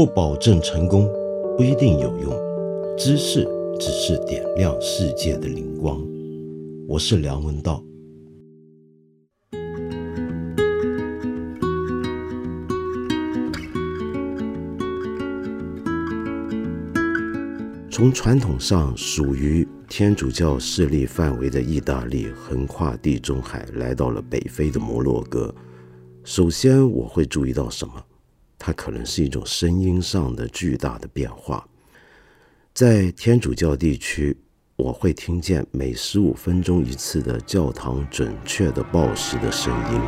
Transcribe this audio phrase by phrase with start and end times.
[0.00, 1.06] 不保证成功，
[1.58, 2.32] 不一定有用。
[2.96, 3.46] 知识
[3.78, 6.02] 只是点亮世界的灵光。
[6.88, 7.84] 我是梁文道。
[17.90, 25.54] 从传统上属于天主教势力范围的意大利，横跨地中海来到了北非的摩洛哥。
[26.24, 27.92] 首先，我会注意到什么？
[28.70, 31.66] 它可能是一种声音上的巨大的变化。
[32.72, 34.36] 在天主教地区，
[34.76, 40.00] 我会听见每十五分钟一次的教堂准确的报时的声音。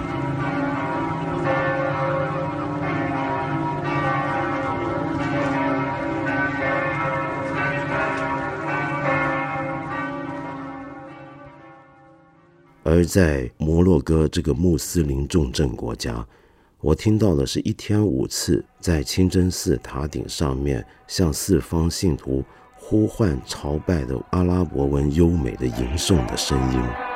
[12.84, 16.24] 而在摩洛哥这个穆斯林重镇国家。
[16.82, 27.11] 我听到的是一天五次在清真寺塔顶上面向四方信徒呼唤朝拜的阿拉伯文优美的吟诵的声音。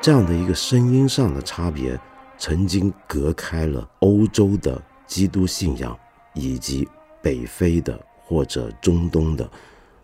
[0.00, 1.98] 这样的一个声音上的差别，
[2.38, 5.98] 曾经隔开了欧洲的基督信仰
[6.34, 6.86] 以及
[7.20, 9.50] 北非的或者中东的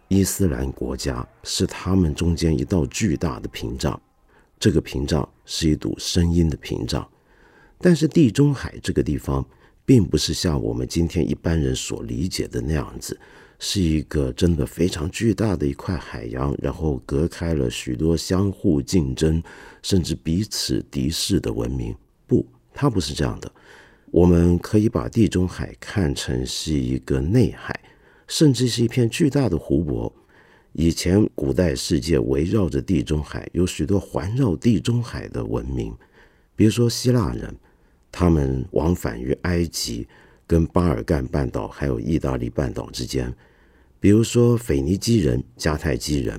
[0.09, 3.99] 伊斯兰国家，是他们中间一道巨大的屏障。
[4.59, 7.09] 这个屏障是一堵声音的屏障。
[7.79, 9.47] 但是地中海这个地方，
[9.87, 13.19] 并不是像我们今天一般人所理解的那样子。
[13.67, 19.43] 是一个真的非常巨大的一块海洋，然后隔开了许多相互竞争，
[19.81, 21.97] 甚至彼此敌视的文明。
[22.27, 23.51] 不，它不是这样的。
[24.11, 27.75] 我们可以把地中海看成是一个内海，
[28.29, 30.15] 甚至是一片巨大的湖泊。
[30.73, 35.91] 以前古代世界围绕着地中海，有许多环绕地中海的文明，
[36.55, 37.57] 比如说希腊人，
[38.13, 40.07] 他们往返于埃及、
[40.47, 43.35] 跟巴尔干半岛还有意大利半岛之间。
[44.05, 46.39] 比如说，腓尼基人、迦太基人，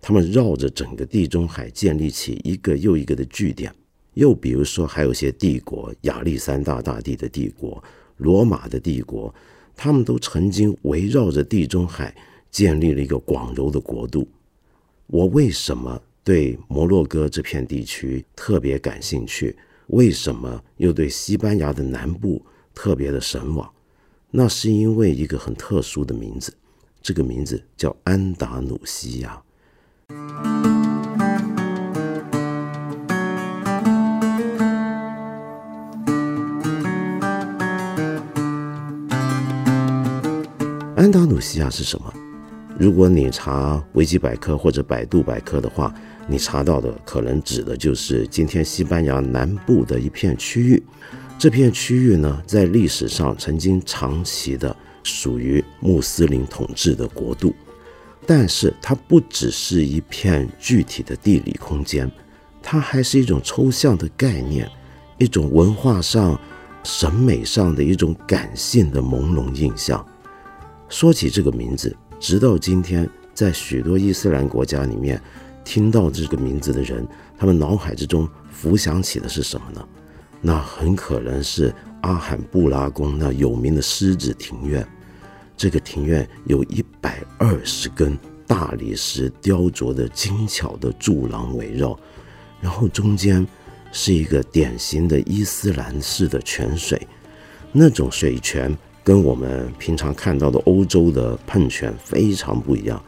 [0.00, 3.70] 他们绕着整个地中海建立起一个又一个的据点。
[4.14, 7.84] 又比如说，还有些帝国，亚历山大大帝的帝国、
[8.16, 9.34] 罗马的帝国，
[9.76, 12.16] 他们都曾经围绕着地中海
[12.50, 14.26] 建立了一个广柔的国度。
[15.06, 19.54] 我为什么对摩洛哥这片地区特别感兴趣？
[19.88, 23.70] 为什么又对西班牙的南部特别的神往？
[24.30, 26.50] 那是因为一个很特殊的名字。
[27.02, 29.42] 这个名字叫安达努西亚。
[40.94, 42.14] 安达努西亚是什么？
[42.78, 45.92] 如果你查维基百科或者百度百科的话，
[46.28, 50.80] 你查到的可能指的就是今天西班牙南部的一片区域。
[51.36, 54.74] 这片区域呢，在历史上曾经长期的。
[55.02, 57.54] 属于穆斯林统治的国度，
[58.26, 62.10] 但是它不只是一片具体的地理空间，
[62.62, 64.70] 它还是一种抽象的概念，
[65.18, 66.38] 一种文化上、
[66.84, 70.04] 审美上的一种感性的朦胧印象。
[70.88, 75.20] 说起这个名字，直到今天，在许多伊斯兰国家里面，
[75.64, 77.06] 听到这个名字的人，
[77.38, 79.88] 他们脑海之中浮想起的是什么呢？
[80.42, 81.74] 那很可能是。
[82.02, 84.84] 阿罕布拉宫那有名的狮子庭院，
[85.56, 91.96] 这个庭院有一百二十根大理石雕琢的精巧的柱廊围绕，
[92.60, 93.46] 然后中间
[93.92, 97.00] 是一个典型的伊斯兰式的泉水，
[97.70, 103.00] 那种水泉跟我们平常看到的欧洲的喷泉非常不一样。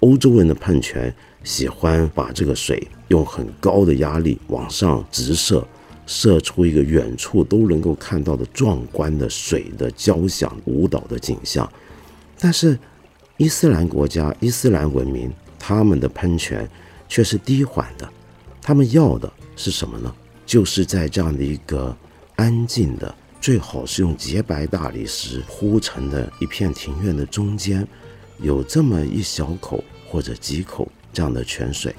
[0.00, 1.14] 欧洲人的喷泉
[1.44, 5.62] 喜欢把这个水用很高的压力往上直射。
[6.06, 11.70] 射出一个远处都能够看到的壮观的水的交响舞蹈的景象，
[12.38, 12.78] 但是
[13.36, 16.68] 伊斯兰国家、伊斯兰文明，他们的喷泉
[17.08, 18.08] 却是低缓的。
[18.60, 20.14] 他们要的是什么呢？
[20.44, 21.96] 就是在这样的一个
[22.36, 27.86] 安静的、最好是用洁白大理石铺成的一片庭院的中间，
[28.40, 31.94] 有这么一小口或者几口这样的泉水，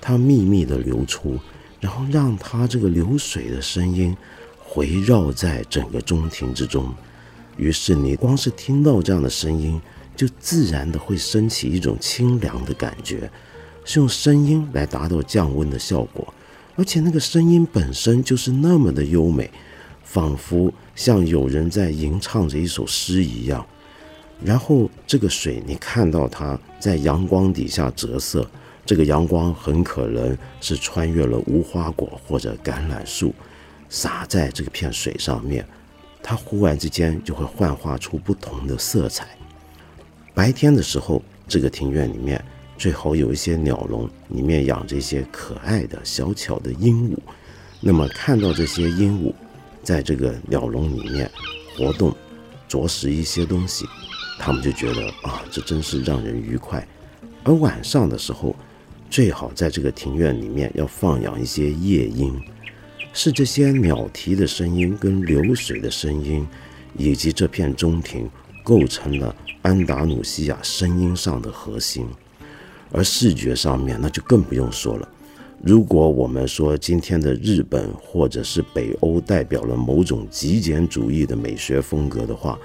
[0.00, 1.38] 它秘密的流出。
[1.82, 4.16] 然后让它这个流水的声音
[4.60, 6.94] 回绕在整个中庭之中，
[7.56, 9.78] 于是你光是听到这样的声音，
[10.16, 13.28] 就自然的会升起一种清凉的感觉，
[13.84, 16.32] 是用声音来达到降温的效果，
[16.76, 19.50] 而且那个声音本身就是那么的优美，
[20.04, 23.66] 仿佛像有人在吟唱着一首诗一样。
[24.40, 28.48] 然后这个水，你看到它在阳光底下折射，
[28.84, 33.34] 这个阳光很可能是穿越了无花果或者橄榄树，
[33.88, 35.64] 洒在这个片水上面，
[36.22, 39.28] 它忽然之间就会幻化出不同的色彩。
[40.34, 42.42] 白天的时候，这个庭院里面
[42.76, 47.16] 最好有一些鸟笼，里面养着一些可爱的小巧的鹦鹉。
[47.80, 49.32] 那么看到这些鹦鹉
[49.82, 51.30] 在这个鸟笼里面
[51.76, 52.14] 活动，
[52.66, 53.86] 啄食一些东西。
[54.38, 56.84] 他们就觉得啊，这真是让人愉快。
[57.44, 58.56] 而晚上的时候，
[59.12, 62.34] 最好在这个庭院里面要放养一些夜莺，
[63.12, 66.48] 是这些鸟啼的声音跟流水的声音，
[66.96, 68.26] 以及这片中庭，
[68.64, 72.08] 构成了安达努西亚声音上的核心。
[72.90, 75.06] 而视觉上面，那就更不用说了。
[75.62, 82.58] 如果我们说今天的日本或者是北欧代表了某种极简主义的美学风格的话，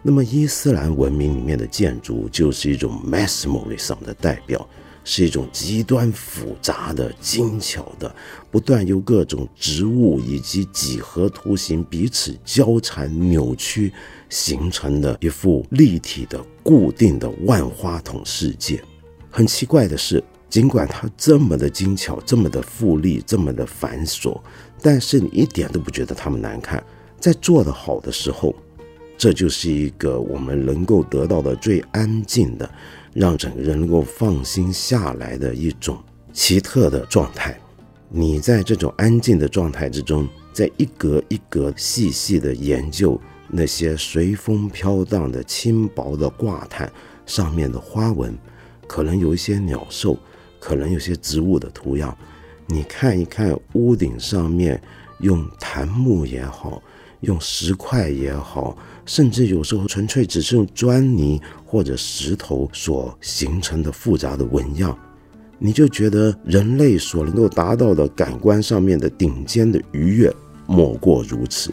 [0.00, 4.66] 那么伊斯兰文明里面的建筑就是一种 maximalism 的代表，
[5.04, 8.14] 是一种极端复杂的、精巧的，
[8.50, 13.92] 不断由各种植物以及几何图形彼此交缠扭曲
[14.28, 18.82] 形成的一幅立体的、固定的万花筒世界。
[19.30, 24.40] 很奇怪的是，尽管它这么的精巧、这么的富丽、这么的繁琐，
[24.80, 26.82] 但是你一点都不觉得它们难看。
[27.18, 28.54] 在做得好的时候。
[29.18, 32.68] 这就是一个我们能够得到的最安静的，
[33.12, 35.98] 让整个人能够放心下来的一种
[36.32, 37.58] 奇特的状态。
[38.08, 46.92] 你在这种安静的状态之中，在一格一格细细的研究那些随风飘荡的轻薄的挂毯
[47.26, 48.36] 上面的花纹，
[48.86, 50.18] 可能有一些鸟兽，
[50.58, 52.16] 可能有些植物的图样。
[52.66, 54.80] 你看一看屋顶上面
[55.20, 56.82] 用檀木也好。
[57.22, 58.76] 用石块也好，
[59.06, 61.40] 甚至有时候纯粹只是用砖泥
[61.72, 64.94] 或者石头所形成的复杂的纹样，
[65.58, 70.30] 你就觉得人类所能够达到的感官上面的顶尖的愉悦，
[70.66, 71.72] 莫过如此。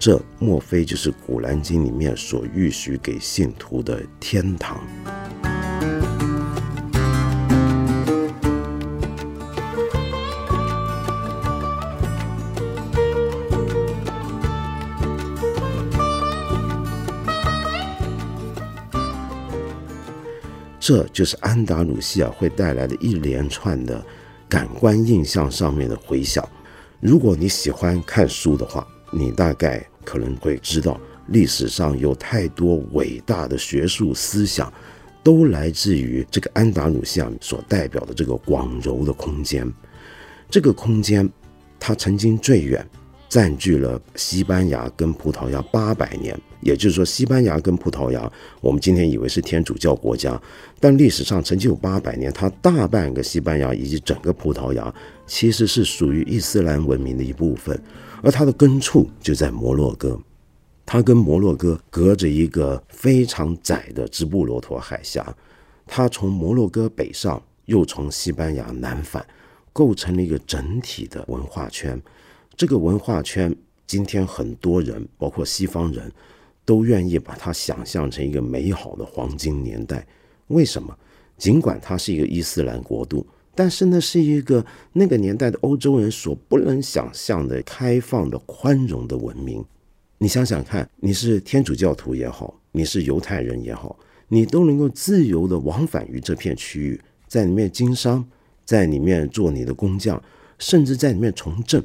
[0.00, 4.80] 这莫非就是《古兰经》里面所预许给信徒的天堂？
[20.86, 24.06] 这就是安达鲁西亚会带来的一连串的
[24.48, 26.48] 感官印象上面的回响。
[27.00, 30.96] 如果你喜欢看书的话，你大概可能会知道，
[31.26, 34.72] 历史上有太多伟大的学术思想，
[35.24, 39.68] 都来自于这个安达鲁西亚所代表的这个广柔的空间。
[40.48, 41.28] 这个空间，
[41.80, 42.88] 它曾经最远。
[43.28, 48.30] 占据了西班牙跟葡萄牙八百年，也就是说，西班牙跟葡萄牙，
[48.60, 50.40] 我们今天以为是天主教国家，
[50.80, 54.92] 但历史上曾经有八百年，它大半个西班牙以及整个葡萄牙
[55.26, 57.80] 其实是属于伊斯兰文明的一部分，
[58.22, 60.18] 而它的根处就在摩洛哥，
[60.84, 65.36] 它跟摩洛哥隔着一个非常窄的直布罗陀海峡，
[65.86, 69.24] 它从摩洛哥北上，又从西班牙南返，
[69.72, 72.00] 构成了一个整体的文化圈。
[72.56, 73.54] 这个文化圈，
[73.86, 76.10] 今天很多人，包括西方人，
[76.66, 80.06] 都愿意把它想象成一个美好的黄金年代。
[80.48, 80.94] 为什么？
[81.38, 89.64] 尽管它是一个伊斯兰国度，但是那，是一个那个年代的欧洲人所不能想象的开放的、宽容的文明。
[90.18, 98.26] 你想想看，你是天主教徒也好，你是犹太人也好，你都能够自由的往返于这片区域，在里面经商，
[98.64, 100.20] 在里面做你的工匠，
[100.58, 101.84] 甚至在里面从政。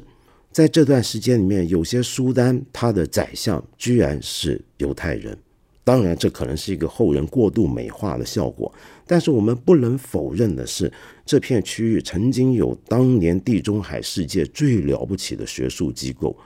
[0.52, 5.36] 在这段时间里面，有些书单它的宰相居然是犹太人。
[5.84, 8.72] 当然，这可能是一个后人过度美化的效果。
[9.06, 10.92] 但是我们不能否认的是，
[11.26, 16.36] 这片区域曾经有当年地中海世界最了不起的学术机构，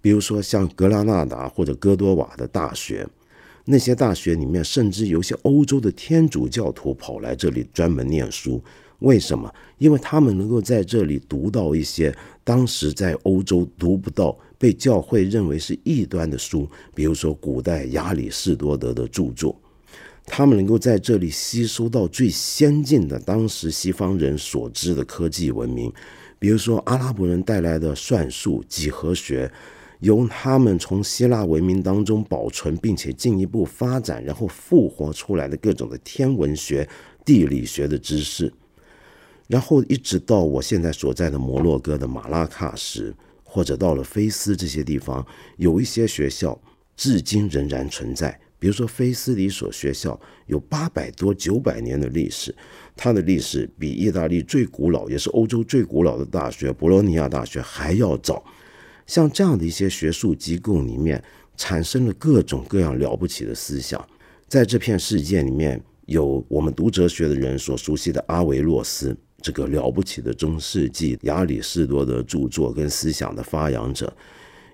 [0.00, 3.04] 比如说像格拉纳达或者哥多瓦的大学。
[3.64, 8.62] 那些大学里面，甚至有些欧洲的天主教徒跑来这里专门念书。
[9.00, 9.52] 为什么？
[9.78, 19.54] 因为他们能够在这里读到一些当时在欧洲读不到、被教会认为是异端的书，比如说古代亚里士多德的著作。
[20.24, 25.92] 他们能够在这里吸收到最先进的当时西方人所知的科技文明，
[26.38, 29.48] 比如说阿拉伯人带来的算术、几何学，
[30.00, 36.88] 由他们从希腊文明当中保存并且进一步发展，然后复活出来的各种的天文学、
[37.24, 38.52] 地理学的知识，
[39.46, 45.24] 然后一直到我现在所在的摩洛哥的马拉喀什，或者到了菲斯这些地方，
[45.56, 46.60] 有一些学校
[46.96, 48.38] 至今仍然存在。
[48.58, 52.54] 比如说，菲斯里所学校有八百多、九百年的历史，
[52.96, 58.42] 它的历史比意大利最古老，也是欧洲最古老的大学——博洛尼亚大学还要早。
[59.06, 61.22] 像这样的一些学术机构里面，
[61.56, 64.04] 产生了各种各样了不起的思想。
[64.48, 74.12] 在这片世界里面，有我们读哲学的人所熟悉的阿维洛斯，这个了不起的中世纪亚里士多德著作跟思想的发扬者。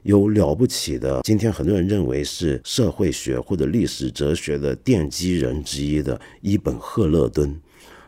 [0.02, 7.60] 有了不起的，今天很多人认为是社会学或者历史哲学的奠基人之一的伊本赫勒敦，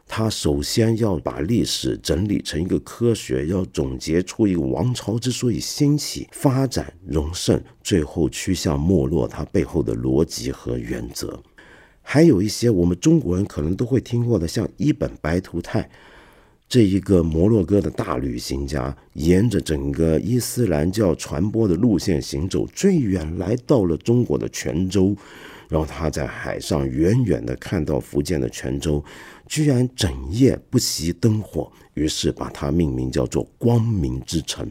[0.04, 11.40] 他首先要把历史整理成一个科学，要总结出一个王朝之所以兴起、发展、荣盛，最后趋向没落，它背后的逻辑和原则。
[12.02, 15.88] 还有一些我们中国人可能都会听过的，像伊本白图泰。
[16.74, 25.16] 这一个摩洛哥的大旅行家，沿着整个伊斯兰教传播的路线行走，最远来到了中国的泉州，
[25.68, 29.00] 然后他在海上远远的看到福建的泉州，
[29.46, 34.68] 居然整夜不熄灯火，于是把它命名叫做“光明之城”。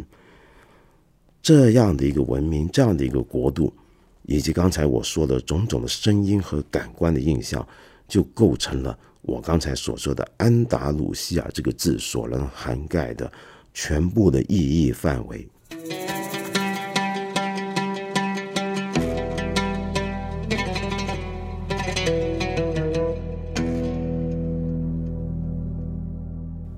[1.42, 3.74] 这样的一个文明，这样的一个国度，
[4.24, 7.66] 以及刚才我说的种种的声音和感官的印象，
[8.10, 9.00] 就构成了。
[9.24, 13.32] 我刚才所说的“安达鲁西亚”这个字所能涵盖的
[13.74, 15.48] 全部的意义范围。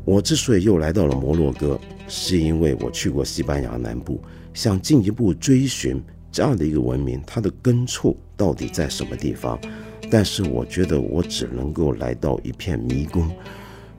[0.06, 4.22] 我之所以又来到了摩洛哥，是因为我去过西班牙南部，
[4.54, 6.00] 想进一步追寻
[6.32, 9.60] 这样的一个文明，它的根处到底在什么地方。
[10.09, 13.29] 但是我觉得我只能够来到一片迷宫，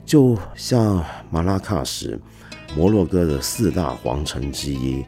[0.05, 2.19] 就像马拉喀什，
[2.75, 5.03] 摩洛哥的四大皇城之一，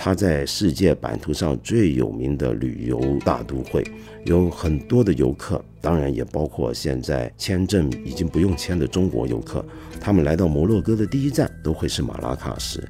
[0.00, 3.84] 它在世界版图上最有名的旅游大都会，
[4.24, 9.64] 有很多的游客，当然也包括现在签证已经不用签的中国游客，
[10.00, 12.80] 他们来到摩洛哥的第一站都会是马拉喀什，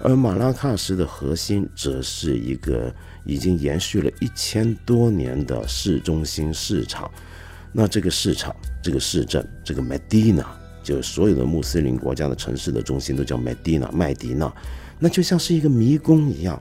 [0.00, 2.94] 而马拉喀什的核心则是一个。
[3.24, 7.10] 已经延续了一千多年的市中心市场，
[7.74, 10.46] 那这个市场、这个市镇、这个 Medina，
[10.82, 14.50] 就所有的穆斯林国家的城市的中心都叫 Medina 麦迪娜，
[14.98, 16.60] 那就像是一个迷宫一样。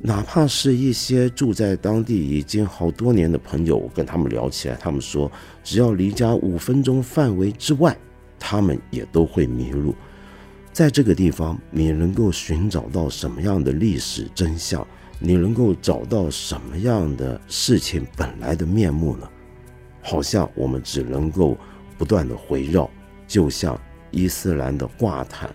[0.00, 5.30] 哪怕是一些住在当地已经好多年的朋友，我跟他们聊起来，他们说，
[5.64, 7.96] 只要离家五分钟范围之外，
[8.38, 9.94] 他们也都会迷路。
[10.72, 14.86] 在这个地方，你能够寻找到什么样的历史真相？
[15.18, 19.28] 你能够找到什么样的事情本来的面目呢？
[20.00, 21.58] 好像我们只能够
[21.98, 22.88] 不断的回绕，
[23.26, 23.76] 就像
[24.12, 25.52] 伊斯兰的挂毯，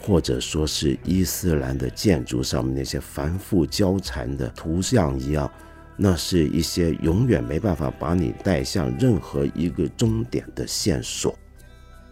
[0.00, 5.50] 或者说是伊斯兰的建筑上面那些繁复交缠的图像一样，
[5.96, 11.38] 那是一些永远没办法把你带向任何一个终点的线索。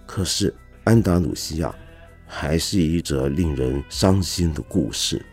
[0.07, 0.55] 可是
[0.85, 1.75] 安达鲁西亚
[2.27, 5.25] 还是一则令人伤心的故事。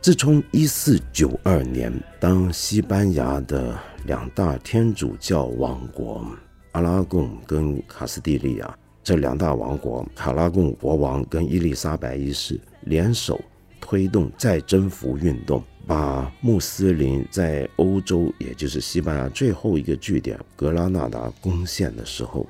[0.00, 6.26] 自从一四九二年，当西班牙的两大天主教王国
[6.72, 13.40] 阿拉贡跟卡斯蒂利亚这两大王国，卡拉贡国王跟伊丽莎白一世联手
[13.80, 22.46] 推动再征服运动，把穆斯林在欧洲，也就是西班牙最后一个据点格拉纳达攻陷的时候，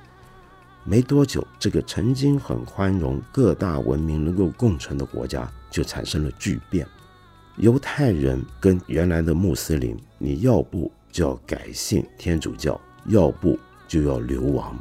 [0.84, 6.86] 没多久，这个曾经很宽容、各大文明能够共存的国家就产生了巨变。
[7.56, 14.78] 犹太人跟原来的穆斯林，你要不就要改信天主教，要不就要流亡。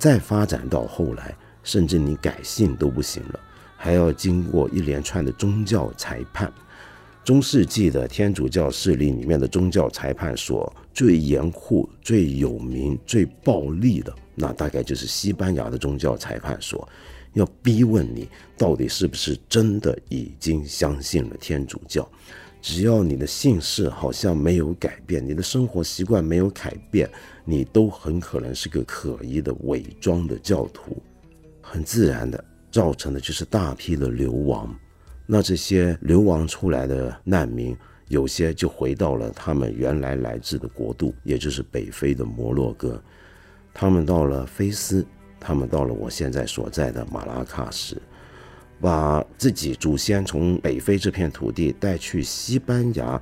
[0.00, 3.40] 再发展到后来，甚至你改信都不行了，
[3.76, 6.50] 还要经过一连串的宗教裁判。
[7.22, 16.88] 中世纪的天主教势力里面的宗教裁判所最严酷、最有名、最暴力的，那大概就是西班牙的宗教裁判所。
[17.34, 18.26] 要逼问你
[18.56, 22.08] 到底是不是真的已经相信了天主教？
[22.62, 27.08] 只要你的姓氏好像没有改变，你的生活习惯没有改变，
[27.50, 31.02] 你都很可能是个可疑的伪装的教徒。
[31.60, 34.72] 很自然的，造成的就是大批的流亡。
[35.26, 37.76] 那这些流亡出来的难民，
[38.08, 43.02] 有些就回到了他们原来来自的国度，也就是北非的摩洛哥。
[43.74, 45.04] 他们到了菲斯。
[45.42, 47.96] 他们到了我现在所在的马拉喀什，
[48.78, 53.18] 把自己祖先从北非这片土地带去西班牙，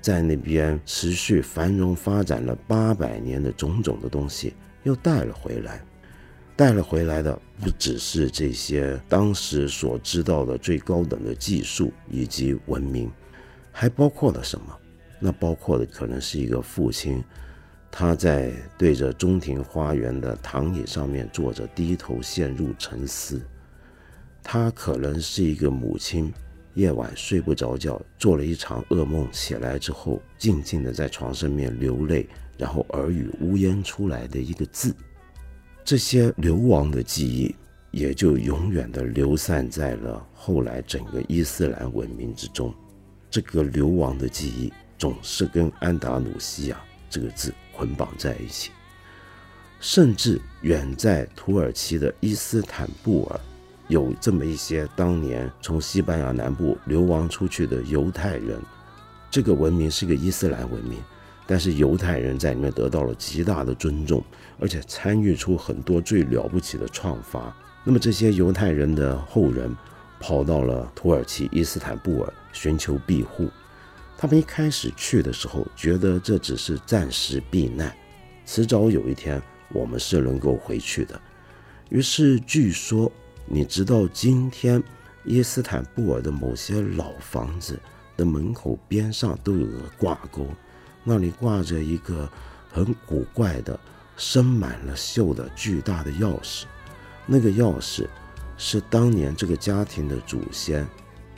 [0.00, 5.80] 在那边持续繁荣发展了八百年的种种的东西又带了回来。
[6.56, 13.08] 带了回来的不只是这些当时所知道的最高等的技术以及文明，
[13.70, 14.76] 还包括了什么？
[15.20, 17.22] 那包括的可能是一个父亲，
[17.92, 23.40] 他在对着中庭花园的躺椅上面坐着，低头陷入沉思。
[24.42, 26.32] 他可能是一个母亲，
[26.74, 34.94] 夜晚睡不着觉，做了一场噩梦，起来之后静静的在床上面流泪，然后耳语呜咽出来的一个字。
[35.84, 37.54] 这些流亡的记忆，
[37.90, 42.72] 也就永远的流散在了后来整个伊斯兰文明之中。
[43.30, 48.70] 这个流亡的记忆总是跟安达鲁西亚这个字捆绑在一起，
[49.80, 53.40] 甚至远在土耳其的伊斯坦布尔，
[53.88, 58.60] 有这么一些当年从西班牙南部流亡出去的犹太人。
[59.30, 61.02] 这个文明是个伊斯兰文明。
[61.50, 64.22] 但是犹太人在里面得到了极大的尊重，
[64.60, 67.56] 而且参与出很多最了不起的创发。
[67.84, 69.74] 那么这些犹太人的后人
[70.20, 73.48] 跑到了土耳其伊斯坦布尔寻求庇护。
[74.18, 77.96] 他们一开始去的时候觉得这只是暂时避难，
[78.44, 79.40] 迟早有一天
[79.72, 81.18] 我们是能够回去的。
[81.88, 83.10] 于是据说，
[83.50, 84.82] 你直到今天，
[85.24, 87.80] 伊斯坦布尔的某些老房子
[88.16, 90.46] 的门口边上都有个挂钩。
[91.02, 92.30] 那里挂着一个
[92.70, 93.78] 很古怪的、
[94.18, 96.64] 生满了锈的巨大的钥匙，
[97.24, 98.06] 那个钥匙
[98.58, 100.86] 是当年这个家庭的祖先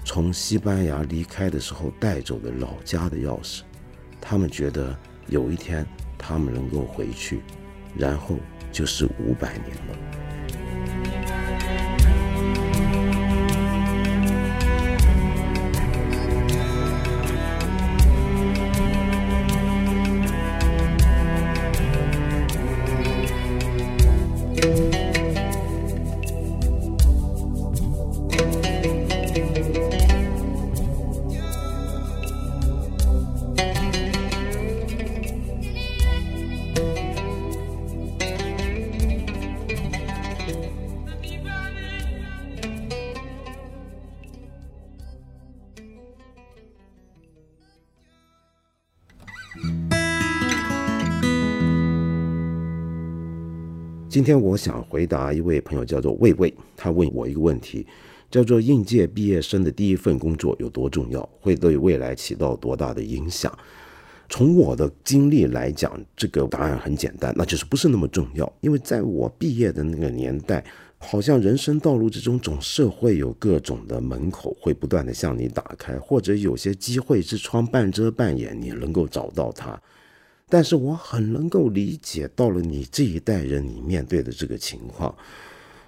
[0.04, 3.60] 从西班牙离开的时候带走的老家的钥匙。
[4.20, 4.98] 他们觉得
[5.28, 5.86] 有一天
[6.18, 7.40] 他们能够回去，
[7.96, 8.36] 然后
[8.72, 10.19] 就是五百年了。
[54.10, 57.86] 今天我想回答一位朋友，叫做魏魏，他问我一个问题，
[58.28, 63.56] 叫做应届毕业生的第一份工作有多重要，会对未来起到多大的影响？
[64.28, 68.52] 从我的经历来讲，这个答案很简单，那就是不是那么重要。
[68.60, 70.64] 因为在我毕业的那个年代，
[70.98, 79.80] 好像人生道路之中总是会有各种的门口会不断的向你打开，或者有些机会之窗半遮半掩，你能够找到它。
[80.50, 85.14] 但是我很能够理解，到了你这一代人，你面对的这个情况，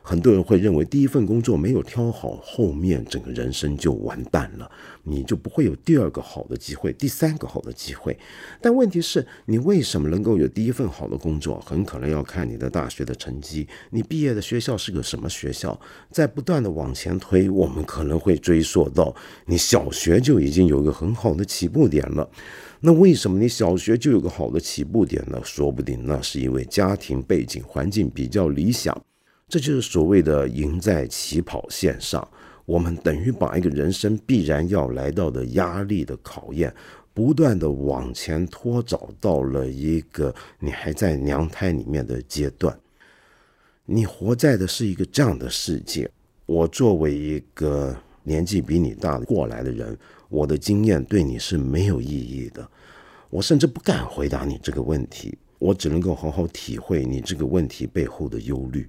[0.02, 4.70] 很多人会认为第一份工作没有挑好，后面整个人生就完蛋了，
[5.04, 8.18] 你就不会有第二个好的机会，第三个好的机会。
[8.60, 11.60] 但问题是，你为什么能够有第一份好的工作？
[11.60, 15.78] 很可能要看你的大学的成绩，你毕业的学校是个什么学校。
[16.10, 19.14] 在不断的往前推，我们可能会追溯到
[19.46, 22.28] 你小学就已经有一个很好的起步点了。
[22.80, 25.40] 那为什么你小学就有个好的起步点呢？
[25.44, 29.00] 说不定那是因为家庭背景环境比较理想，
[29.52, 32.26] 这就是所谓的赢在起跑线上。
[32.64, 36.74] 我们等于把一个人生必然要来到的压力的考验，
[37.12, 42.74] 不断的往前拖，找到了一个你还在娘胎里面的阶段。
[43.84, 46.10] 你活在的是一个这样的世界。
[46.46, 49.94] 我作为一个年纪比你大过来的人。
[50.30, 52.66] 我的经验对你是没有意义的，
[53.28, 58.88] 我甚至不敢回答你这个问题，我只能够好好体会你这个问题背后的忧虑。